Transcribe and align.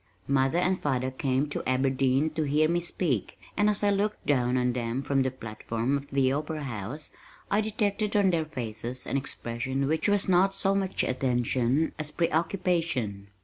Mother 0.27 0.57
and 0.57 0.81
father 0.81 1.11
came 1.11 1.47
to 1.49 1.61
Aberdeen 1.69 2.31
to 2.31 2.41
hear 2.41 2.67
me 2.67 2.79
speak, 2.79 3.39
and 3.55 3.69
as 3.69 3.83
I 3.83 3.91
looked 3.91 4.25
down 4.25 4.57
on 4.57 4.73
them 4.73 5.03
from 5.03 5.21
the 5.21 5.29
platform 5.29 5.95
of 5.95 6.07
the 6.09 6.31
opera 6.31 6.63
house, 6.63 7.11
I 7.51 7.61
detected 7.61 8.15
on 8.15 8.31
their 8.31 8.45
faces 8.45 9.05
an 9.05 9.15
expression 9.15 9.85
which 9.85 10.09
was 10.09 10.27
not 10.27 10.55
so 10.55 10.73
much 10.73 11.03
attention, 11.03 11.91
as 11.99 12.09
preoccupation. 12.09 13.27